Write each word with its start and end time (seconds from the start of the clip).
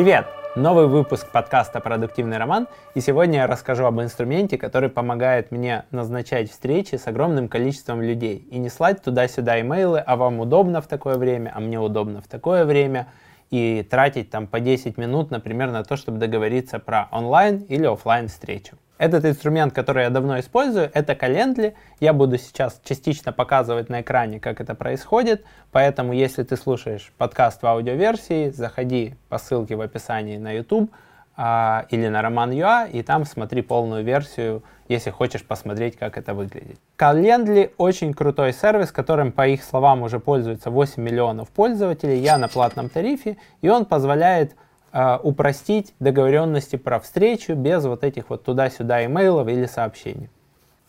Привет! 0.00 0.28
Новый 0.56 0.86
выпуск 0.86 1.30
подкаста 1.30 1.78
«Продуктивный 1.78 2.38
роман», 2.38 2.68
и 2.94 3.02
сегодня 3.02 3.40
я 3.40 3.46
расскажу 3.46 3.84
об 3.84 4.00
инструменте, 4.00 4.56
который 4.56 4.88
помогает 4.88 5.50
мне 5.50 5.84
назначать 5.90 6.50
встречи 6.50 6.94
с 6.94 7.06
огромным 7.06 7.50
количеством 7.50 8.00
людей 8.00 8.38
и 8.50 8.58
не 8.58 8.70
слать 8.70 9.02
туда-сюда 9.02 9.60
имейлы, 9.60 9.98
а 9.98 10.16
вам 10.16 10.40
удобно 10.40 10.80
в 10.80 10.86
такое 10.86 11.18
время, 11.18 11.52
а 11.54 11.60
мне 11.60 11.78
удобно 11.78 12.22
в 12.22 12.28
такое 12.28 12.64
время, 12.64 13.08
и 13.50 13.86
тратить 13.90 14.30
там 14.30 14.46
по 14.46 14.58
10 14.58 14.96
минут, 14.96 15.30
например, 15.30 15.70
на 15.70 15.84
то, 15.84 15.96
чтобы 15.96 16.16
договориться 16.16 16.78
про 16.78 17.08
онлайн 17.12 17.58
или 17.68 17.84
офлайн 17.84 18.28
встречу. 18.28 18.78
Этот 19.00 19.24
инструмент, 19.24 19.72
который 19.72 20.02
я 20.02 20.10
давно 20.10 20.38
использую, 20.40 20.90
это 20.92 21.14
Calendly. 21.14 21.72
Я 22.00 22.12
буду 22.12 22.36
сейчас 22.36 22.82
частично 22.84 23.32
показывать 23.32 23.88
на 23.88 24.02
экране, 24.02 24.40
как 24.40 24.60
это 24.60 24.74
происходит. 24.74 25.42
Поэтому, 25.72 26.12
если 26.12 26.42
ты 26.42 26.54
слушаешь 26.58 27.10
подкаст 27.16 27.62
в 27.62 27.66
аудиоверсии, 27.66 28.50
заходи 28.50 29.14
по 29.30 29.38
ссылке 29.38 29.74
в 29.74 29.80
описании 29.80 30.36
на 30.36 30.52
YouTube 30.52 30.90
а, 31.34 31.86
или 31.88 32.08
на 32.08 32.20
Роман.ua, 32.20 32.90
и 32.90 33.02
там 33.02 33.24
смотри 33.24 33.62
полную 33.62 34.04
версию, 34.04 34.62
если 34.86 35.08
хочешь 35.08 35.46
посмотреть, 35.46 35.96
как 35.96 36.18
это 36.18 36.34
выглядит. 36.34 36.78
Calendly 36.98 37.72
очень 37.78 38.12
крутой 38.12 38.52
сервис, 38.52 38.92
которым, 38.92 39.32
по 39.32 39.48
их 39.48 39.64
словам, 39.64 40.02
уже 40.02 40.20
пользуется 40.20 40.70
8 40.70 41.02
миллионов 41.02 41.48
пользователей. 41.48 42.18
Я 42.18 42.36
на 42.36 42.48
платном 42.48 42.90
тарифе, 42.90 43.38
и 43.62 43.70
он 43.70 43.86
позволяет 43.86 44.56
упростить 44.92 45.94
договоренности 46.00 46.76
про 46.76 46.98
встречу 46.98 47.54
без 47.54 47.84
вот 47.84 48.02
этих 48.02 48.30
вот 48.30 48.44
туда-сюда 48.44 49.04
имейлов 49.04 49.48
или 49.48 49.66
сообщений. 49.66 50.28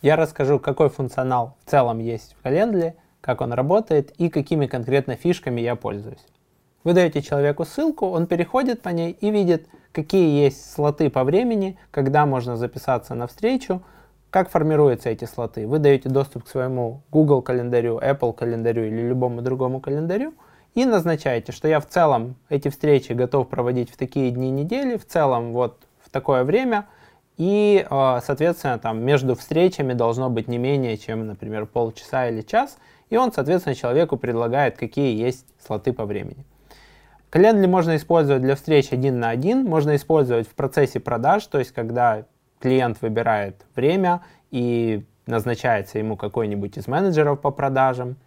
Я 0.02 0.16
расскажу, 0.16 0.60
какой 0.60 0.90
функционал 0.90 1.56
в 1.64 1.70
целом 1.70 2.00
есть 2.00 2.36
в 2.40 2.46
Calendly, 2.46 2.94
как 3.22 3.42
он 3.42 3.54
работает 3.54 4.12
и 4.18 4.30
какими 4.30 4.66
конкретно 4.66 5.16
фишками 5.16 5.62
я 5.62 5.76
пользуюсь. 5.76 6.26
Вы 6.84 6.94
даете 6.94 7.22
человеку 7.22 7.64
ссылку, 7.64 8.08
он 8.08 8.26
переходит 8.26 8.82
по 8.82 8.90
ней 8.90 9.12
и 9.12 9.30
видит, 9.30 9.68
какие 9.92 10.44
есть 10.44 10.74
слоты 10.74 11.12
по 11.12 11.24
времени, 11.24 11.78
когда 11.92 12.26
можно 12.26 12.58
записаться 12.58 13.14
на 13.14 13.28
встречу, 13.28 13.84
как 14.32 14.50
формируются 14.50 15.10
эти 15.10 15.26
слоты. 15.26 15.68
Вы 15.68 15.78
даете 15.78 16.10
доступ 16.10 16.46
к 16.46 16.48
своему 16.48 17.04
Google 17.12 17.44
календарю, 17.44 18.00
Apple 18.00 18.34
календарю 18.34 18.86
или 18.86 19.02
любому 19.02 19.44
другому 19.44 19.80
календарю– 19.80 20.34
и 20.74 20.86
назначаете, 20.86 21.52
что 21.52 21.68
я 21.68 21.80
в 21.80 21.88
целом 21.88 22.36
эти 22.50 22.70
встречи 22.70 23.14
готов 23.14 23.50
проводить 23.50 23.92
в 23.92 23.98
такие 23.98 24.32
дни 24.32 24.52
недели, 24.52 24.98
в 24.98 25.06
целом 25.06 25.52
вот 25.54 25.84
в 26.04 26.10
такое 26.10 26.44
время, 26.44 26.88
и, 27.38 27.86
э, 27.90 28.20
соответственно, 28.24 28.78
там 28.80 29.04
между 29.04 29.36
встречами 29.36 29.94
должно 29.94 30.30
быть 30.30 30.48
не 30.48 30.58
менее, 30.58 30.98
чем, 30.98 31.28
например, 31.28 31.66
полчаса 31.66 32.30
или 32.30 32.42
час, 32.42 32.78
и 33.10 33.18
он, 33.18 33.34
соответственно, 33.34 33.76
человеку 33.76 34.18
предлагает, 34.18 34.78
какие 34.78 35.18
есть 35.20 35.46
слоты 35.66 35.92
по 35.94 36.06
времени. 36.06 36.46
Календарь 37.30 37.68
можно 37.68 37.96
использовать 37.96 38.42
для 38.42 38.56
встреч 38.56 38.92
один 38.92 39.20
на 39.20 39.30
один, 39.30 39.64
можно 39.64 39.96
использовать 39.96 40.48
в 40.48 40.54
процессе 40.54 41.00
продаж, 41.00 41.46
то 41.48 41.60
есть 41.60 41.72
когда 41.72 42.26
клиент 42.60 43.02
выбирает 43.02 43.66
время 43.76 44.22
и 44.52 45.04
назначается 45.26 45.98
ему 45.98 46.18
какой-нибудь 46.18 46.78
из 46.78 46.88
менеджеров 46.88 47.40
по 47.40 47.52
продажам. 47.52 48.18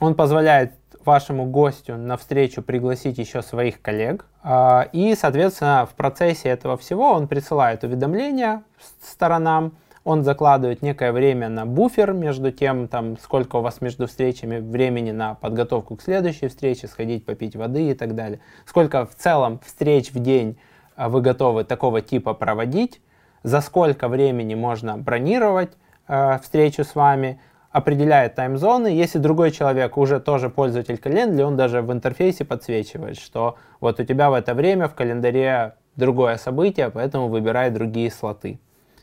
Он 0.00 0.14
позволяет 0.14 0.74
вашему 1.06 1.46
гостю 1.46 1.96
на 1.96 2.16
встречу 2.16 2.62
пригласить 2.62 3.18
еще 3.18 3.42
своих 3.42 3.80
коллег. 3.80 4.26
А, 4.42 4.88
и, 4.92 5.14
соответственно, 5.14 5.86
в 5.90 5.94
процессе 5.94 6.48
этого 6.48 6.76
всего 6.76 7.12
он 7.12 7.28
присылает 7.28 7.84
уведомления 7.84 8.62
сторонам, 9.02 9.74
он 10.04 10.24
закладывает 10.24 10.82
некое 10.82 11.12
время 11.12 11.48
на 11.48 11.64
буфер 11.64 12.12
между 12.12 12.50
тем, 12.50 12.88
там, 12.88 13.16
сколько 13.18 13.56
у 13.56 13.60
вас 13.60 13.80
между 13.80 14.06
встречами 14.06 14.58
времени 14.58 15.12
на 15.12 15.34
подготовку 15.34 15.96
к 15.96 16.02
следующей 16.02 16.48
встрече, 16.48 16.88
сходить 16.88 17.24
попить 17.24 17.54
воды 17.54 17.90
и 17.90 17.94
так 17.94 18.14
далее. 18.14 18.40
Сколько 18.66 19.06
в 19.06 19.14
целом 19.14 19.60
встреч 19.64 20.12
в 20.12 20.18
день 20.18 20.58
а, 20.96 21.08
вы 21.08 21.20
готовы 21.20 21.64
такого 21.64 22.00
типа 22.00 22.34
проводить, 22.34 23.00
за 23.42 23.60
сколько 23.60 24.08
времени 24.08 24.54
можно 24.54 24.96
бронировать 24.96 25.72
э, 26.06 26.38
встречу 26.42 26.84
с 26.84 26.94
вами, 26.94 27.40
определяет 27.72 28.34
таймзоны. 28.34 28.88
Если 28.88 29.18
другой 29.18 29.50
человек 29.50 29.96
уже 29.96 30.20
тоже 30.20 30.50
пользователь 30.50 30.98
календаря, 30.98 31.46
он 31.46 31.56
даже 31.56 31.80
в 31.80 31.90
интерфейсе 31.90 32.44
подсвечивает, 32.44 33.18
что 33.18 33.56
вот 33.80 33.98
у 33.98 34.04
тебя 34.04 34.30
в 34.30 34.34
это 34.34 34.54
время 34.54 34.88
в 34.88 34.94
календаре 34.94 35.74
другое 35.96 36.36
событие, 36.36 36.90
поэтому 36.90 37.28
выбирай 37.28 37.70
другие 37.70 38.10
слоты. 38.10 38.60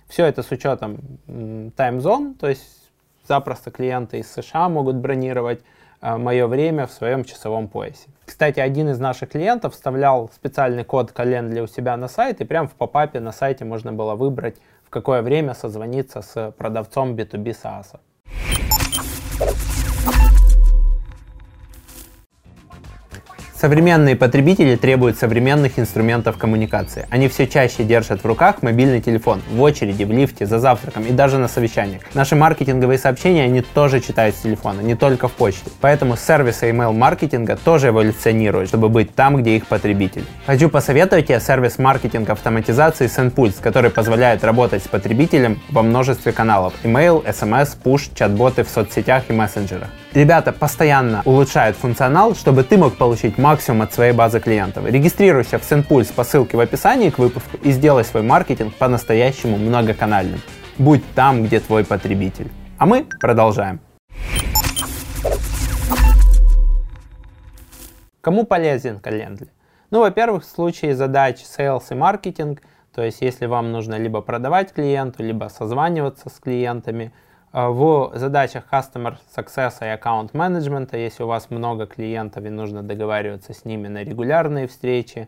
Все 0.08 0.26
это 0.26 0.44
с 0.44 0.52
учетом 0.52 1.00
таймзон, 1.76 2.36
то 2.36 2.48
есть 2.48 2.92
запросто 3.28 3.72
клиенты 3.72 4.20
из 4.20 4.32
США 4.32 4.70
могут 4.70 4.96
бронировать 4.96 5.62
э, 6.02 6.18
мое 6.18 6.48
время 6.48 6.88
в 6.88 6.92
своем 6.92 7.24
часовом 7.24 7.68
поясе. 7.68 8.10
Кстати, 8.26 8.60
один 8.60 8.90
из 8.90 9.00
наших 9.00 9.30
клиентов 9.30 9.74
вставлял 9.74 10.32
специальный 10.34 10.84
код 10.84 11.12
календаря 11.12 11.64
у 11.64 11.68
себя 11.68 11.96
на 11.98 12.08
сайт, 12.08 12.42
и 12.42 12.46
прямо 12.46 12.68
в 12.68 12.74
попапе 12.74 13.20
на 13.20 13.32
сайте 13.32 13.66
можно 13.66 13.94
было 13.94 14.16
выбрать, 14.16 14.58
в 14.84 14.90
какое 14.90 15.22
время 15.22 15.54
созвониться 15.54 16.22
с 16.22 16.52
продавцом 16.58 17.14
B2B 17.16 17.56
SaaS. 17.64 18.00
Современные 23.60 24.16
потребители 24.16 24.78
требуют 24.78 25.18
современных 25.18 25.80
инструментов 25.80 26.38
коммуникации. 26.38 27.06
Они 27.10 27.28
все 27.28 27.46
чаще 27.46 27.84
держат 27.84 28.24
в 28.24 28.26
руках 28.26 28.62
мобильный 28.62 29.02
телефон, 29.02 29.42
в 29.52 29.62
очереди, 29.62 30.06
в 30.06 30.12
лифте, 30.14 30.46
за 30.46 30.60
завтраком 30.60 31.04
и 31.04 31.12
даже 31.12 31.40
на 31.40 31.50
совещаниях. 31.50 32.04
Наши 32.14 32.38
маркетинговые 32.38 32.98
сообщения 32.98 33.44
они 33.44 33.62
тоже 33.62 34.00
читают 34.00 34.36
с 34.38 34.40
телефона, 34.40 34.80
не 34.80 34.96
только 34.96 35.28
в 35.28 35.34
почте. 35.34 35.72
Поэтому 35.82 36.16
сервисы 36.16 36.70
email-маркетинга 36.70 37.58
тоже 37.58 37.90
эволюционируют, 37.90 38.70
чтобы 38.70 38.88
быть 38.88 39.14
там, 39.14 39.36
где 39.36 39.58
их 39.58 39.68
потребитель. 39.68 40.24
Хочу 40.46 40.70
посоветовать 40.70 41.28
тебе 41.28 41.42
сервис 41.42 41.78
маркетинга 41.80 42.32
автоматизации 42.32 43.08
SendPulse, 43.08 43.62
который 43.62 43.92
позволяет 43.92 44.46
работать 44.46 44.86
с 44.86 44.88
потребителем 44.88 45.60
во 45.70 45.84
множестве 45.84 46.32
каналов. 46.32 46.76
Email, 46.86 47.26
SMS, 47.26 47.76
push, 47.84 48.12
чат-боты 48.16 48.64
в 48.64 48.70
соцсетях 48.70 49.24
и 49.28 49.34
мессенджерах. 49.34 49.90
Ребята 50.14 50.52
постоянно 50.52 51.22
улучшают 51.24 51.78
функционал, 51.78 52.34
чтобы 52.34 52.64
ты 52.64 52.80
мог 52.80 52.98
получить 52.98 53.38
максимум 53.38 53.84
от 53.84 53.94
своей 53.94 54.12
базы 54.12 54.40
клиентов. 54.40 54.84
Регистрируйся 54.88 55.60
в 55.60 55.62
SendPulse 55.62 56.16
по 56.16 56.24
ссылке 56.24 56.58
в 56.58 56.60
описании 56.60 57.12
к 57.12 57.20
выпуску 57.20 57.58
и 57.58 57.72
сделай 57.72 58.04
свой 58.04 58.24
маркетинг 58.24 58.74
по-настоящему 58.74 59.58
многоканальным. 59.58 60.42
Будь 60.80 61.04
там, 61.14 61.44
где 61.44 61.60
твой 61.60 61.86
потребитель. 61.86 62.50
А 62.80 62.88
мы 62.88 63.06
продолжаем. 63.20 63.82
Кому 68.22 68.46
полезен 68.48 68.98
Calendly? 68.98 69.50
Ну, 69.92 70.00
во-первых, 70.00 70.44
в 70.44 70.48
случае 70.48 70.96
задач 70.96 71.42
sales 71.42 71.84
и 71.92 71.94
маркетинг, 71.94 72.64
то 72.96 73.04
есть 73.04 73.22
если 73.22 73.46
вам 73.46 73.72
нужно 73.72 73.94
либо 73.94 74.22
продавать 74.22 74.74
клиенту, 74.74 75.22
либо 75.22 75.50
созваниваться 75.50 76.30
с 76.30 76.40
клиентами– 76.40 77.14
в 77.52 78.12
задачах 78.14 78.66
Customer 78.72 79.16
Success 79.36 79.76
и 79.82 79.86
Account 79.86 80.32
Management, 80.34 80.96
если 80.98 81.24
у 81.24 81.28
вас 81.28 81.50
много 81.50 81.86
клиентов 81.86 82.46
и 82.46 82.50
нужно 82.50 82.84
договариваться 82.84 83.54
с 83.54 83.66
ними 83.66 83.88
на 83.88 84.04
регулярные 84.04 84.68
встречи, 84.68 85.28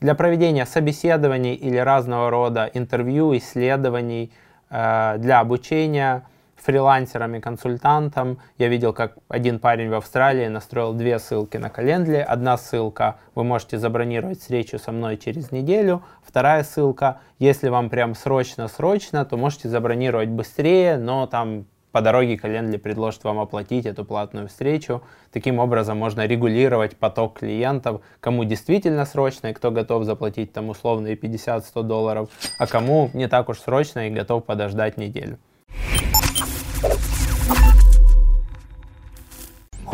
для 0.00 0.14
проведения 0.14 0.66
собеседований 0.66 1.54
или 1.54 1.78
разного 1.78 2.28
рода 2.30 2.70
интервью, 2.74 3.36
исследований, 3.36 4.32
а, 4.68 5.16
для 5.18 5.40
обучения– 5.40 6.24
фрилансерам 6.64 7.34
и 7.34 7.40
консультантам. 7.40 8.38
Я 8.58 8.68
видел, 8.68 8.92
как 8.92 9.18
один 9.28 9.58
парень 9.58 9.90
в 9.90 9.94
Австралии 9.94 10.48
настроил 10.48 10.94
две 10.94 11.18
ссылки 11.18 11.58
на 11.58 11.68
календаре. 11.68 12.22
Одна 12.22 12.56
ссылка, 12.56 13.16
вы 13.34 13.44
можете 13.44 13.78
забронировать 13.78 14.40
встречу 14.40 14.78
со 14.78 14.90
мной 14.90 15.18
через 15.18 15.52
неделю. 15.52 16.02
Вторая 16.22 16.64
ссылка, 16.64 17.18
если 17.38 17.68
вам 17.68 17.90
прям 17.90 18.14
срочно-срочно, 18.14 19.24
то 19.26 19.36
можете 19.36 19.68
забронировать 19.68 20.30
быстрее, 20.30 20.96
но 20.96 21.26
там 21.26 21.66
по 21.92 22.00
дороге 22.00 22.36
календарь 22.38 22.80
предложит 22.80 23.22
вам 23.22 23.38
оплатить 23.38 23.86
эту 23.86 24.04
платную 24.04 24.48
встречу. 24.48 25.02
Таким 25.32 25.58
образом 25.58 25.98
можно 25.98 26.26
регулировать 26.26 26.96
поток 26.96 27.38
клиентов, 27.38 28.00
кому 28.20 28.44
действительно 28.44 29.04
срочно 29.04 29.48
и 29.48 29.52
кто 29.52 29.70
готов 29.70 30.04
заплатить 30.04 30.52
там 30.52 30.70
условные 30.70 31.14
50-100 31.14 31.82
долларов, 31.82 32.30
а 32.58 32.66
кому 32.66 33.10
не 33.12 33.28
так 33.28 33.48
уж 33.48 33.60
срочно 33.60 34.08
и 34.08 34.10
готов 34.10 34.44
подождать 34.44 34.96
неделю. 34.96 35.38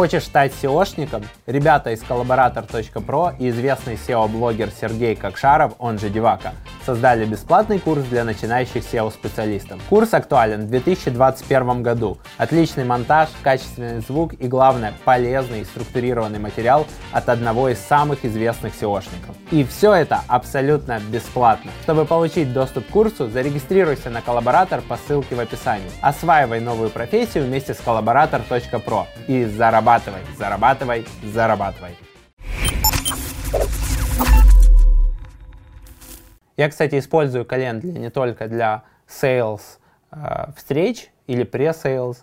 Хочешь 0.01 0.25
стать 0.25 0.53
SEOшником? 0.53 1.27
Ребята 1.45 1.91
из 1.91 2.03
Collaborator.pro 2.03 3.37
и 3.39 3.51
известный 3.51 3.97
SEO-блогер 3.97 4.71
Сергей 4.71 5.15
Кокшаров, 5.15 5.75
он 5.79 5.99
же 5.99 6.09
Девака, 6.09 6.55
создали 6.91 7.25
бесплатный 7.25 7.79
курс 7.79 8.03
для 8.03 8.25
начинающих 8.25 8.83
SEO-специалистов. 8.83 9.81
Курс 9.89 10.13
актуален 10.13 10.63
в 10.63 10.71
2021 10.71 11.85
году. 11.85 12.19
Отличный 12.37 12.83
монтаж, 12.83 13.29
качественный 13.45 14.01
звук 14.01 14.33
и, 14.35 14.49
главное, 14.49 14.93
полезный 15.05 15.61
и 15.61 15.65
структурированный 15.65 16.41
материал 16.41 16.89
от 17.13 17.29
одного 17.29 17.69
из 17.69 17.79
самых 17.79 18.25
известных 18.25 18.73
SEOшников. 18.75 19.37
И 19.53 19.63
все 19.63 19.95
это 19.95 20.23
абсолютно 20.27 20.99
бесплатно. 20.99 21.71
Чтобы 21.85 22.07
получить 22.07 22.53
доступ 22.53 22.85
к 22.89 22.91
курсу, 22.91 23.29
зарегистрируйся 23.29 24.11
на 24.11 24.19
Collaborator 24.19 24.83
по 24.83 24.97
ссылке 24.97 25.37
в 25.37 25.39
описании. 25.39 25.93
Осваивай 26.03 26.59
новую 26.59 26.91
профессию 26.91 27.45
вместе 27.45 27.73
с 27.73 27.79
Collaborator.pro 27.79 29.05
и 29.29 29.45
зарабатывай, 29.45 30.23
зарабатывай, 30.37 31.07
зарабатывай. 31.23 32.10
Я, 36.61 36.69
кстати, 36.69 36.99
использую 36.99 37.47
Calendly 37.47 37.99
не 37.99 38.11
только 38.11 38.47
для 38.47 38.83
sales 39.09 39.63
э, 40.13 40.49
встреч 40.55 41.11
или 41.27 41.43
pre-sales. 41.43 42.19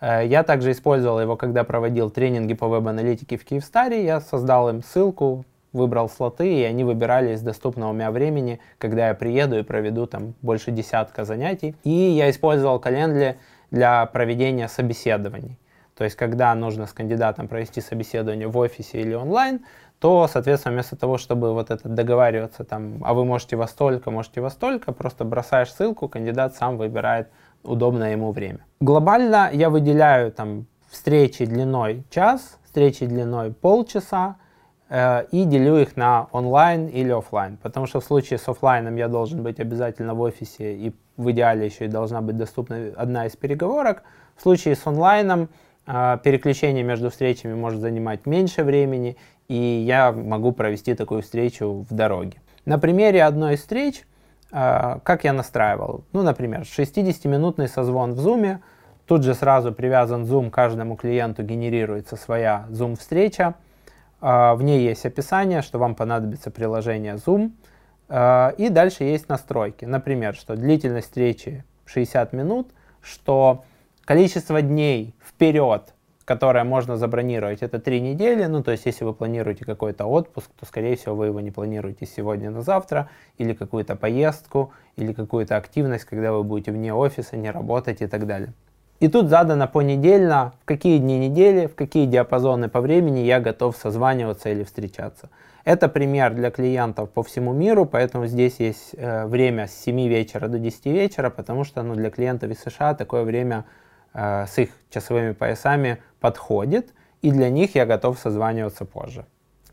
Э, 0.00 0.24
я 0.24 0.44
также 0.44 0.70
использовал 0.70 1.20
его, 1.20 1.36
когда 1.36 1.64
проводил 1.64 2.08
тренинги 2.08 2.54
по 2.54 2.68
веб-аналитике 2.68 3.36
в 3.36 3.44
Киевстаре. 3.44 4.04
Я 4.04 4.20
создал 4.20 4.68
им 4.68 4.84
ссылку, 4.84 5.44
выбрал 5.72 6.08
слоты, 6.08 6.60
и 6.60 6.62
они 6.62 6.84
выбирали 6.84 7.32
из 7.32 7.42
доступного 7.42 7.90
у 7.90 7.92
меня 7.92 8.12
времени, 8.12 8.60
когда 8.78 9.08
я 9.08 9.14
приеду 9.14 9.58
и 9.58 9.64
проведу 9.64 10.06
там 10.06 10.34
больше 10.40 10.70
десятка 10.70 11.24
занятий. 11.24 11.74
И 11.82 11.90
я 11.90 12.30
использовал 12.30 12.78
Calendly 12.78 13.38
для 13.72 14.06
проведения 14.06 14.68
собеседований. 14.68 15.58
То 16.00 16.04
есть, 16.04 16.16
когда 16.16 16.54
нужно 16.54 16.86
с 16.86 16.94
кандидатом 16.94 17.46
провести 17.46 17.82
собеседование 17.82 18.48
в 18.48 18.56
офисе 18.56 19.02
или 19.02 19.12
онлайн, 19.12 19.60
то, 19.98 20.26
соответственно, 20.32 20.72
вместо 20.72 20.96
того, 20.96 21.18
чтобы 21.18 21.52
вот 21.52 21.70
это 21.70 21.90
договариваться, 21.90 22.64
там, 22.64 23.04
а 23.04 23.12
вы 23.12 23.26
можете 23.26 23.56
во 23.56 23.66
столько, 23.66 24.10
можете 24.10 24.40
во 24.40 24.48
столько, 24.48 24.92
просто 24.92 25.26
бросаешь 25.26 25.70
ссылку, 25.70 26.08
кандидат 26.08 26.54
сам 26.54 26.78
выбирает 26.78 27.28
удобное 27.62 28.12
ему 28.12 28.32
время. 28.32 28.60
Глобально 28.80 29.50
я 29.52 29.68
выделяю 29.68 30.32
там 30.32 30.64
встречи 30.88 31.44
длиной 31.44 32.02
час, 32.08 32.56
встречи 32.64 33.04
длиной 33.04 33.52
полчаса, 33.52 34.36
э, 34.88 35.26
и 35.32 35.44
делю 35.44 35.76
их 35.76 35.98
на 35.98 36.28
онлайн 36.32 36.86
или 36.86 37.10
офлайн, 37.10 37.58
потому 37.58 37.84
что 37.84 38.00
в 38.00 38.04
случае 38.04 38.38
с 38.38 38.48
офлайном 38.48 38.96
я 38.96 39.08
должен 39.08 39.42
быть 39.42 39.60
обязательно 39.60 40.14
в 40.14 40.22
офисе, 40.22 40.74
и 40.76 40.94
в 41.18 41.30
идеале 41.32 41.66
еще 41.66 41.84
и 41.84 41.88
должна 41.88 42.22
быть 42.22 42.38
доступна 42.38 42.90
одна 42.96 43.26
из 43.26 43.36
переговорок. 43.36 44.02
В 44.34 44.42
случае 44.42 44.74
с 44.74 44.86
онлайном 44.86 45.50
переключение 46.22 46.84
между 46.84 47.10
встречами 47.10 47.54
может 47.54 47.80
занимать 47.80 48.26
меньше 48.26 48.62
времени, 48.62 49.16
и 49.48 49.54
я 49.54 50.12
могу 50.12 50.52
провести 50.52 50.94
такую 50.94 51.22
встречу 51.22 51.84
в 51.88 51.92
дороге. 51.92 52.40
На 52.64 52.78
примере 52.78 53.24
одной 53.24 53.54
из 53.54 53.60
встреч, 53.60 54.06
э, 54.52 54.98
как 55.02 55.24
я 55.24 55.32
настраивал, 55.32 56.04
ну, 56.12 56.22
например, 56.22 56.62
60-минутный 56.62 57.68
созвон 57.68 58.14
в 58.14 58.24
Zoom, 58.24 58.58
тут 59.06 59.24
же 59.24 59.34
сразу 59.34 59.72
привязан 59.72 60.22
Zoom, 60.22 60.50
каждому 60.50 60.94
клиенту 60.94 61.42
генерируется 61.42 62.14
своя 62.14 62.66
Zoom-встреча, 62.70 63.54
э, 64.20 64.54
в 64.54 64.62
ней 64.62 64.84
есть 64.84 65.04
описание, 65.04 65.62
что 65.62 65.78
вам 65.78 65.96
понадобится 65.96 66.50
приложение 66.50 67.14
Zoom, 67.14 67.52
и 68.58 68.68
дальше 68.70 69.04
есть 69.04 69.28
настройки, 69.28 69.84
например, 69.84 70.34
что 70.34 70.56
длительность 70.56 71.06
встречи 71.06 71.62
60 71.86 72.32
минут, 72.32 72.70
что 73.00 73.62
количество 74.04 74.62
дней 74.62 75.14
вперед 75.24 75.94
которое 76.30 76.62
можно 76.62 76.96
забронировать, 76.96 77.60
это 77.60 77.80
три 77.80 78.00
недели. 78.00 78.44
Ну, 78.44 78.62
то 78.62 78.70
есть, 78.70 78.86
если 78.86 79.04
вы 79.04 79.14
планируете 79.14 79.64
какой-то 79.64 80.06
отпуск, 80.06 80.48
то, 80.60 80.64
скорее 80.64 80.94
всего, 80.94 81.16
вы 81.16 81.26
его 81.26 81.40
не 81.40 81.50
планируете 81.50 82.06
сегодня 82.06 82.50
на 82.50 82.62
завтра, 82.62 83.10
или 83.36 83.52
какую-то 83.52 83.96
поездку, 83.96 84.72
или 84.94 85.12
какую-то 85.12 85.56
активность, 85.56 86.04
когда 86.04 86.32
вы 86.32 86.44
будете 86.44 86.70
вне 86.70 86.94
офиса, 86.94 87.36
не 87.36 87.50
работать 87.50 88.00
и 88.00 88.06
так 88.06 88.28
далее. 88.28 88.52
И 89.00 89.08
тут 89.08 89.28
задано 89.28 89.66
понедельно, 89.66 90.52
в 90.62 90.66
какие 90.66 90.98
дни 90.98 91.18
недели, 91.18 91.66
в 91.66 91.74
какие 91.74 92.06
диапазоны 92.06 92.68
по 92.68 92.80
времени 92.80 93.20
я 93.20 93.40
готов 93.40 93.76
созваниваться 93.76 94.50
или 94.50 94.62
встречаться. 94.62 95.30
Это 95.64 95.88
пример 95.88 96.34
для 96.34 96.52
клиентов 96.52 97.10
по 97.10 97.24
всему 97.24 97.52
миру, 97.52 97.86
поэтому 97.86 98.28
здесь 98.28 98.60
есть 98.60 98.94
э, 98.96 99.26
время 99.26 99.66
с 99.66 99.72
7 99.72 100.06
вечера 100.06 100.46
до 100.46 100.60
10 100.60 100.86
вечера, 100.86 101.28
потому 101.28 101.64
что 101.64 101.82
ну, 101.82 101.96
для 101.96 102.10
клиентов 102.10 102.50
из 102.50 102.60
США 102.60 102.94
такое 102.94 103.24
время 103.24 103.64
э, 104.14 104.46
с 104.46 104.58
их 104.58 104.70
часовыми 104.90 105.32
поясами 105.32 106.02
подходит, 106.20 106.92
и 107.22 107.30
для 107.30 107.50
них 107.50 107.74
я 107.74 107.86
готов 107.86 108.18
созваниваться 108.18 108.84
позже. 108.84 109.24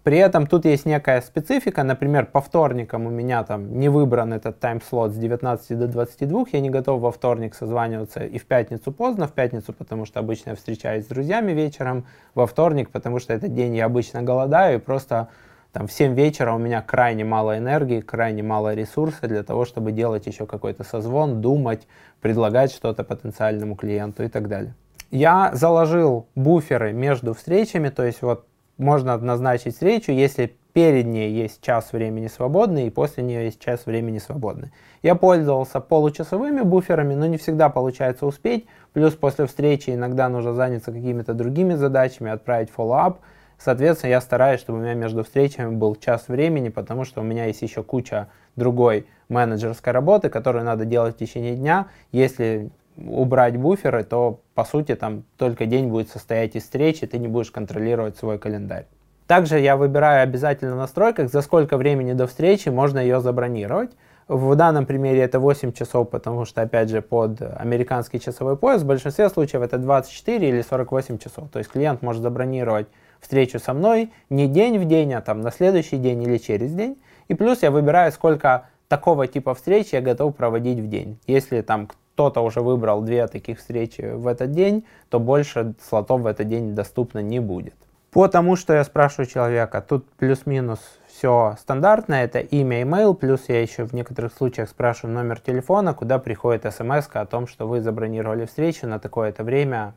При 0.07 0.19
этом 0.19 0.47
тут 0.47 0.63
есть 0.63 0.85
некая 0.85 1.19
специфика, 1.19 1.83
например, 1.83 2.27
по 2.27 2.39
вторникам 2.39 3.07
у 3.07 3.09
меня 3.09 3.43
там 3.43 3.77
не 3.77 3.89
выбран 3.89 4.31
этот 4.31 4.57
тайм-слот 4.57 5.11
с 5.11 5.17
19 5.17 5.77
до 5.77 5.87
22, 5.87 6.45
я 6.53 6.61
не 6.61 6.69
готов 6.69 7.01
во 7.01 7.11
вторник 7.11 7.53
созваниваться 7.53 8.21
и 8.21 8.37
в 8.37 8.45
пятницу 8.45 8.93
поздно, 8.93 9.27
в 9.27 9.33
пятницу, 9.33 9.73
потому 9.73 10.05
что 10.05 10.21
обычно 10.21 10.51
я 10.51 10.55
встречаюсь 10.55 11.03
с 11.03 11.07
друзьями 11.09 11.51
вечером, 11.51 12.05
во 12.35 12.47
вторник, 12.47 12.89
потому 12.89 13.19
что 13.19 13.33
этот 13.33 13.53
день 13.53 13.75
я 13.75 13.83
обычно 13.83 14.21
голодаю 14.21 14.77
и 14.77 14.81
просто 14.81 15.27
там 15.71 15.87
в 15.87 15.91
7 15.91 16.13
вечера 16.13 16.53
у 16.53 16.57
меня 16.57 16.81
крайне 16.81 17.23
мало 17.23 17.57
энергии, 17.57 18.01
крайне 18.01 18.43
мало 18.43 18.73
ресурса 18.73 19.27
для 19.27 19.43
того, 19.43 19.65
чтобы 19.65 19.91
делать 19.91 20.25
еще 20.25 20.45
какой-то 20.45 20.83
созвон, 20.83 21.41
думать, 21.41 21.87
предлагать 22.21 22.71
что-то 22.71 23.03
потенциальному 23.03 23.75
клиенту 23.75 24.23
и 24.23 24.27
так 24.27 24.47
далее. 24.47 24.73
Я 25.11 25.51
заложил 25.53 26.27
буферы 26.35 26.93
между 26.93 27.33
встречами, 27.33 27.89
то 27.89 28.03
есть 28.03 28.21
вот 28.21 28.45
можно 28.77 29.17
назначить 29.17 29.73
встречу, 29.73 30.11
если 30.11 30.55
перед 30.73 31.07
ней 31.07 31.31
есть 31.31 31.61
час 31.61 31.91
времени 31.91 32.27
свободный 32.27 32.85
и 32.85 32.89
после 32.91 33.23
нее 33.23 33.45
есть 33.45 33.59
час 33.59 33.87
времени 33.87 34.19
свободный. 34.19 34.71
Я 35.01 35.15
пользовался 35.15 35.79
получасовыми 35.79 36.61
буферами, 36.61 37.15
но 37.15 37.25
не 37.25 37.37
всегда 37.37 37.69
получается 37.69 38.27
успеть. 38.27 38.67
Плюс 38.93 39.15
после 39.15 39.47
встречи 39.47 39.89
иногда 39.89 40.29
нужно 40.29 40.53
заняться 40.53 40.91
какими-то 40.91 41.33
другими 41.33 41.73
задачами, 41.73 42.29
отправить 42.29 42.69
follow-up. 42.69 43.15
Соответственно, 43.57 44.11
я 44.11 44.21
стараюсь, 44.21 44.59
чтобы 44.59 44.79
у 44.79 44.81
меня 44.81 44.93
между 44.93 45.23
встречами 45.23 45.75
был 45.75 45.95
час 45.95 46.27
времени, 46.27 46.69
потому 46.69 47.05
что 47.05 47.21
у 47.21 47.23
меня 47.23 47.45
есть 47.45 47.61
еще 47.61 47.83
куча 47.83 48.27
другой 48.55 49.07
менеджерской 49.29 49.93
работы, 49.93 50.29
которую 50.29 50.63
надо 50.63 50.85
делать 50.85 51.15
в 51.15 51.17
течение 51.17 51.55
дня. 51.55 51.87
Если 52.11 52.69
убрать 52.97 53.57
буферы, 53.57 54.03
то 54.03 54.41
по 54.55 54.63
сути 54.63 54.95
там 54.95 55.23
только 55.37 55.65
день 55.65 55.87
будет 55.87 56.09
состоять 56.09 56.55
из 56.55 56.63
встреч, 56.63 57.03
и 57.03 57.07
ты 57.07 57.17
не 57.17 57.27
будешь 57.27 57.51
контролировать 57.51 58.17
свой 58.17 58.39
календарь. 58.39 58.85
Также 59.27 59.59
я 59.59 59.75
выбираю 59.75 60.23
обязательно 60.23 60.75
в 60.75 60.77
настройках, 60.77 61.29
за 61.29 61.41
сколько 61.41 61.77
времени 61.77 62.13
до 62.13 62.27
встречи 62.27 62.69
можно 62.69 62.99
ее 62.99 63.19
забронировать. 63.19 63.91
В 64.27 64.55
данном 64.55 64.85
примере 64.85 65.21
это 65.21 65.39
8 65.39 65.73
часов, 65.73 66.09
потому 66.09 66.45
что, 66.45 66.61
опять 66.61 66.89
же, 66.89 67.01
под 67.01 67.41
американский 67.41 68.19
часовой 68.19 68.57
пояс 68.57 68.81
в 68.81 68.85
большинстве 68.85 69.29
случаев 69.29 69.63
это 69.63 69.77
24 69.77 70.49
или 70.49 70.61
48 70.61 71.17
часов. 71.17 71.49
То 71.49 71.59
есть 71.59 71.71
клиент 71.71 72.01
может 72.01 72.21
забронировать 72.21 72.87
встречу 73.19 73.59
со 73.59 73.73
мной 73.73 74.11
не 74.29 74.47
день 74.47 74.77
в 74.79 74.85
день, 74.85 75.13
а 75.13 75.21
там 75.21 75.41
на 75.41 75.51
следующий 75.51 75.97
день 75.97 76.23
или 76.23 76.37
через 76.37 76.73
день. 76.73 76.97
И 77.27 77.33
плюс 77.33 77.63
я 77.63 77.71
выбираю, 77.71 78.11
сколько 78.11 78.69
такого 78.87 79.27
типа 79.27 79.53
встреч 79.53 79.89
я 79.91 80.01
готов 80.01 80.35
проводить 80.35 80.79
в 80.79 80.87
день. 80.87 81.19
Если 81.27 81.61
там 81.61 81.87
кто-то 81.87 82.41
уже 82.41 82.61
выбрал 82.61 83.01
две 83.01 83.27
таких 83.27 83.59
встречи 83.59 84.01
в 84.01 84.27
этот 84.27 84.51
день, 84.51 84.85
то 85.09 85.19
больше 85.19 85.75
слотов 85.87 86.21
в 86.21 86.25
этот 86.25 86.47
день 86.47 86.73
доступно 86.73 87.19
не 87.19 87.39
будет. 87.39 87.75
По 88.11 88.27
тому, 88.27 88.55
что 88.55 88.73
я 88.73 88.83
спрашиваю 88.83 89.27
человека, 89.27 89.85
тут 89.87 90.09
плюс-минус 90.13 90.79
все 91.07 91.55
стандартно, 91.59 92.15
это 92.15 92.39
имя, 92.39 92.81
имейл, 92.81 93.13
плюс 93.13 93.41
я 93.49 93.61
еще 93.61 93.83
в 93.83 93.93
некоторых 93.93 94.33
случаях 94.33 94.69
спрашиваю 94.69 95.13
номер 95.13 95.39
телефона, 95.39 95.93
куда 95.93 96.17
приходит 96.17 96.73
смс 96.73 97.07
о 97.13 97.25
том, 97.25 97.47
что 97.47 97.67
вы 97.67 97.81
забронировали 97.81 98.45
встречу 98.45 98.87
на 98.87 98.97
такое-то 98.97 99.43
время, 99.43 99.93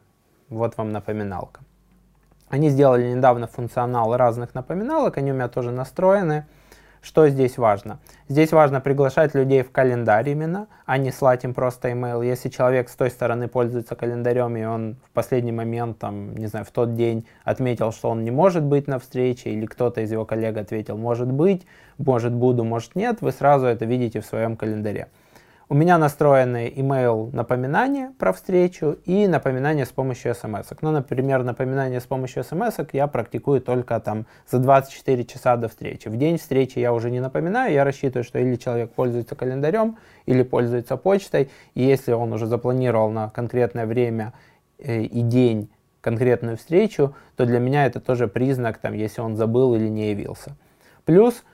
вот 0.48 0.76
вам 0.76 0.90
напоминалка. 0.90 1.60
Они 2.50 2.68
сделали 2.68 3.08
недавно 3.08 3.46
функционал 3.46 4.16
разных 4.16 4.54
напоминалок, 4.54 5.16
они 5.16 5.30
у 5.30 5.34
меня 5.34 5.48
тоже 5.48 5.70
настроены. 5.70 6.46
Что 7.00 7.28
здесь 7.28 7.56
важно? 7.56 7.98
Здесь 8.28 8.52
важно 8.52 8.80
приглашать 8.82 9.34
людей 9.34 9.62
в 9.62 9.70
календарь 9.70 10.28
именно, 10.28 10.66
а 10.84 10.98
не 10.98 11.12
слать 11.12 11.44
им 11.44 11.54
просто 11.54 11.88
email. 11.88 12.26
Если 12.26 12.50
человек 12.50 12.90
с 12.90 12.94
той 12.94 13.10
стороны 13.10 13.48
пользуется 13.48 13.94
календарем, 13.94 14.54
и 14.56 14.64
он 14.64 14.96
в 15.06 15.10
последний 15.12 15.52
момент, 15.52 15.98
там, 15.98 16.34
не 16.36 16.46
знаю, 16.46 16.66
в 16.66 16.70
тот 16.70 16.94
день 16.94 17.26
отметил, 17.42 17.92
что 17.92 18.10
он 18.10 18.22
не 18.22 18.30
может 18.30 18.64
быть 18.64 18.86
на 18.86 18.98
встрече, 18.98 19.50
или 19.50 19.64
кто-то 19.64 20.02
из 20.02 20.12
его 20.12 20.26
коллег 20.26 20.58
ответил, 20.58 20.98
может 20.98 21.28
быть, 21.28 21.66
может 21.96 22.34
буду, 22.34 22.64
может 22.64 22.94
нет, 22.94 23.22
вы 23.22 23.32
сразу 23.32 23.64
это 23.64 23.86
видите 23.86 24.20
в 24.20 24.26
своем 24.26 24.56
календаре. 24.56 25.08
У 25.72 25.74
меня 25.74 25.98
настроены 25.98 26.68
email 26.74 27.30
напоминания 27.32 28.12
про 28.18 28.32
встречу 28.32 28.98
и 29.04 29.28
напоминания 29.28 29.86
с 29.86 29.90
помощью 29.90 30.34
смс. 30.34 30.66
Ну, 30.80 30.90
например, 30.90 31.44
напоминание 31.44 32.00
с 32.00 32.06
помощью 32.06 32.42
смс 32.42 32.74
я 32.92 33.06
практикую 33.06 33.60
только 33.60 34.00
там 34.00 34.26
за 34.50 34.58
24 34.58 35.24
часа 35.26 35.54
до 35.54 35.68
встречи. 35.68 36.08
В 36.08 36.16
день 36.16 36.38
встречи 36.38 36.80
я 36.80 36.92
уже 36.92 37.08
не 37.12 37.20
напоминаю, 37.20 37.72
я 37.72 37.84
рассчитываю, 37.84 38.24
что 38.24 38.40
или 38.40 38.56
человек 38.56 38.92
пользуется 38.94 39.36
календарем, 39.36 39.96
или 40.26 40.42
пользуется 40.42 40.96
почтой, 40.96 41.50
и 41.76 41.84
если 41.84 42.10
он 42.14 42.32
уже 42.32 42.46
запланировал 42.46 43.10
на 43.10 43.30
конкретное 43.30 43.86
время 43.86 44.32
э, 44.78 45.02
и 45.02 45.22
день 45.22 45.70
конкретную 46.00 46.56
встречу, 46.56 47.14
то 47.36 47.46
для 47.46 47.60
меня 47.60 47.86
это 47.86 48.00
тоже 48.00 48.26
признак, 48.26 48.78
там, 48.78 48.92
если 48.94 49.20
он 49.20 49.36
забыл 49.36 49.76
или 49.76 49.86
не 49.86 50.10
явился. 50.10 50.56
Плюс 51.04 51.44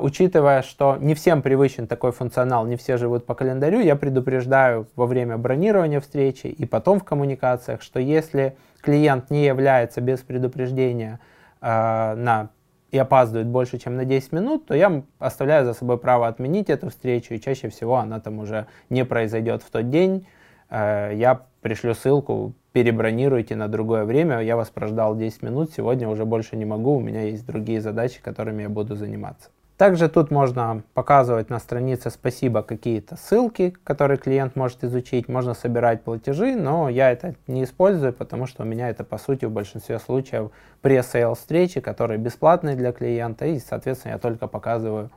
учитывая, 0.00 0.62
что 0.62 0.96
не 1.00 1.14
всем 1.14 1.42
привычен 1.42 1.88
такой 1.88 2.12
функционал, 2.12 2.66
не 2.66 2.76
все 2.76 2.96
живут 2.96 3.26
по 3.26 3.34
календарю, 3.34 3.80
я 3.80 3.96
предупреждаю 3.96 4.86
во 4.94 5.06
время 5.06 5.38
бронирования 5.38 6.00
встречи 6.00 6.46
и 6.46 6.64
потом 6.64 7.00
в 7.00 7.04
коммуникациях, 7.04 7.82
что 7.82 7.98
если 7.98 8.56
клиент 8.80 9.30
не 9.30 9.44
является 9.44 10.00
без 10.00 10.20
предупреждения 10.20 11.18
э, 11.60 11.66
на 11.66 12.50
и 12.92 12.98
опаздывает 12.98 13.48
больше, 13.48 13.78
чем 13.78 13.96
на 13.96 14.04
10 14.04 14.32
минут, 14.32 14.66
то 14.66 14.74
я 14.74 15.02
оставляю 15.18 15.64
за 15.64 15.72
собой 15.72 15.98
право 15.98 16.28
отменить 16.28 16.68
эту 16.68 16.90
встречу, 16.90 17.34
и 17.34 17.40
чаще 17.40 17.70
всего 17.70 17.96
она 17.96 18.20
там 18.20 18.38
уже 18.38 18.66
не 18.90 19.04
произойдет 19.04 19.62
в 19.62 19.70
тот 19.70 19.88
день. 19.88 20.26
Э, 20.68 21.10
я 21.14 21.40
пришлю 21.62 21.94
ссылку, 21.94 22.52
перебронируйте 22.72 23.56
на 23.56 23.68
другое 23.68 24.04
время, 24.04 24.40
я 24.40 24.56
вас 24.56 24.68
прождал 24.68 25.16
10 25.16 25.42
минут, 25.42 25.72
сегодня 25.72 26.08
уже 26.08 26.24
больше 26.24 26.56
не 26.56 26.64
могу, 26.64 26.96
у 26.96 27.00
меня 27.00 27.22
есть 27.22 27.46
другие 27.46 27.80
задачи, 27.80 28.20
которыми 28.22 28.62
я 28.62 28.68
буду 28.68 28.94
заниматься. 28.94 29.50
Также 29.82 30.08
тут 30.08 30.30
можно 30.30 30.84
показывать 30.94 31.50
на 31.50 31.58
странице 31.58 32.10
«Спасибо» 32.10 32.62
какие-то 32.62 33.16
ссылки, 33.16 33.74
которые 33.82 34.16
клиент 34.16 34.54
может 34.54 34.84
изучить. 34.84 35.26
Можно 35.26 35.54
собирать 35.54 36.04
платежи, 36.04 36.54
но 36.54 36.88
я 36.88 37.10
это 37.10 37.34
не 37.48 37.64
использую, 37.64 38.12
потому 38.12 38.46
что 38.46 38.62
у 38.62 38.64
меня 38.64 38.90
это, 38.90 39.02
по 39.02 39.18
сути, 39.18 39.44
в 39.44 39.50
большинстве 39.50 39.98
случаев 39.98 40.52
pre-sale 40.84 41.34
встречи, 41.34 41.80
которые 41.80 42.18
бесплатные 42.18 42.76
для 42.76 42.92
клиента, 42.92 43.44
и, 43.46 43.58
соответственно, 43.58 44.12
я 44.12 44.18
только 44.20 44.46
показываю 44.46 45.10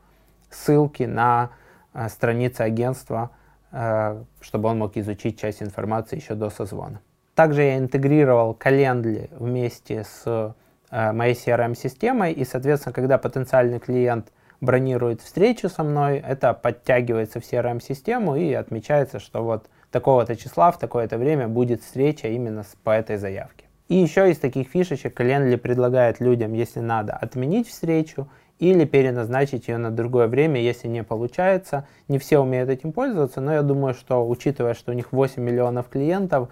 ссылки 0.49 1.03
на 1.03 1.51
э, 1.93 2.09
страницы 2.09 2.61
агентства, 2.61 3.29
э, 3.71 4.19
чтобы 4.41 4.69
он 4.69 4.79
мог 4.79 4.97
изучить 4.97 5.39
часть 5.39 5.61
информации 5.61 6.15
еще 6.15 6.33
до 6.33 6.49
созвона. 6.49 7.01
Также 7.35 7.61
я 7.61 7.77
интегрировал 7.77 8.57
Calendly 8.59 9.29
вместе 9.37 10.05
с 10.05 10.55
э, 10.89 11.11
моей 11.11 11.35
CRM-системой, 11.35 12.31
и, 12.31 12.43
соответственно, 12.43 12.93
когда 12.93 13.19
потенциальный 13.19 13.77
клиент 13.77 14.31
бронирует 14.61 15.21
встречу 15.21 15.69
со 15.69 15.83
мной, 15.83 16.17
это 16.17 16.53
подтягивается 16.53 17.39
в 17.39 17.43
CRM-систему 17.43 18.35
и 18.35 18.53
отмечается, 18.53 19.19
что 19.19 19.43
вот 19.43 19.67
такого-то 19.91 20.35
числа 20.35 20.71
в 20.71 20.79
такое-то 20.79 21.17
время 21.17 21.47
будет 21.47 21.81
встреча 21.81 22.27
именно 22.27 22.63
с, 22.63 22.75
по 22.83 22.89
этой 22.91 23.17
заявке. 23.17 23.65
И 23.87 23.95
еще 23.95 24.31
из 24.31 24.39
таких 24.39 24.69
фишечек 24.69 25.19
Calendly 25.19 25.57
предлагает 25.57 26.19
людям, 26.19 26.53
если 26.53 26.79
надо, 26.79 27.13
отменить 27.13 27.69
встречу 27.69 28.27
или 28.57 28.85
переназначить 28.85 29.67
ее 29.67 29.77
на 29.77 29.91
другое 29.91 30.27
время, 30.27 30.59
если 30.59 30.87
не 30.87 31.03
получается. 31.03 31.87
Не 32.07 32.17
все 32.17 32.39
умеют 32.39 32.69
этим 32.69 32.93
пользоваться, 32.93 33.41
но 33.41 33.53
я 33.53 33.61
думаю, 33.61 33.93
что 33.93 34.27
учитывая, 34.27 34.73
что 34.73 34.91
у 34.91 34.95
них 34.95 35.11
8 35.11 35.41
миллионов 35.41 35.89
клиентов, 35.89 36.49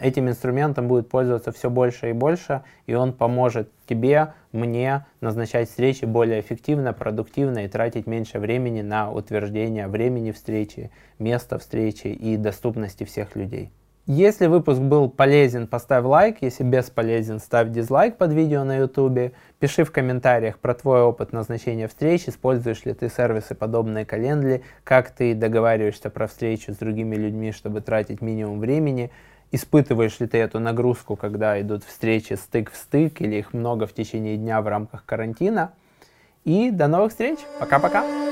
этим 0.00 0.28
инструментом 0.28 0.88
будет 0.88 1.08
пользоваться 1.08 1.52
все 1.52 1.70
больше 1.70 2.10
и 2.10 2.12
больше, 2.12 2.62
и 2.86 2.94
он 2.94 3.12
поможет 3.12 3.70
тебе, 3.86 4.34
мне 4.52 5.06
назначать 5.20 5.68
встречи 5.68 6.04
более 6.04 6.40
эффективно, 6.40 6.92
продуктивно 6.92 7.64
и 7.64 7.68
тратить 7.68 8.06
меньше 8.06 8.38
времени 8.38 8.82
на 8.82 9.10
утверждение 9.10 9.88
времени 9.88 10.32
встречи, 10.32 10.90
места 11.18 11.58
встречи 11.58 12.08
и 12.08 12.36
доступности 12.36 13.04
всех 13.04 13.36
людей. 13.36 13.70
Если 14.10 14.46
выпуск 14.46 14.80
был 14.80 15.10
полезен, 15.10 15.66
поставь 15.66 16.02
лайк. 16.06 16.38
Если 16.40 16.64
бесполезен, 16.64 17.38
ставь 17.40 17.68
дизлайк 17.68 18.16
под 18.16 18.32
видео 18.32 18.64
на 18.64 18.78
YouTube. 18.78 19.34
Пиши 19.58 19.84
в 19.84 19.92
комментариях 19.92 20.58
про 20.60 20.72
твой 20.72 21.02
опыт 21.02 21.34
назначения 21.34 21.88
встреч, 21.88 22.26
используешь 22.26 22.86
ли 22.86 22.94
ты 22.94 23.10
сервисы 23.10 23.54
подобные 23.54 24.06
Calendly, 24.06 24.62
как 24.82 25.10
ты 25.10 25.34
договариваешься 25.34 26.08
про 26.08 26.26
встречу 26.26 26.72
с 26.72 26.78
другими 26.78 27.16
людьми, 27.16 27.52
чтобы 27.52 27.82
тратить 27.82 28.22
минимум 28.22 28.60
времени, 28.60 29.10
испытываешь 29.52 30.20
ли 30.20 30.26
ты 30.26 30.38
эту 30.38 30.60
нагрузку, 30.60 31.16
когда 31.16 31.60
идут 31.60 31.84
встречи 31.84 32.34
стык 32.34 32.70
в 32.72 32.76
стык 32.76 33.20
или 33.20 33.36
их 33.36 33.52
много 33.52 33.86
в 33.86 33.94
течение 33.94 34.36
дня 34.36 34.60
в 34.60 34.68
рамках 34.68 35.04
карантина. 35.04 35.72
И 36.44 36.70
до 36.70 36.86
новых 36.88 37.10
встреч. 37.10 37.38
Пока-пока. 37.58 38.27